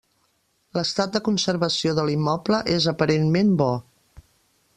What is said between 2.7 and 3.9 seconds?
és aparentment bo.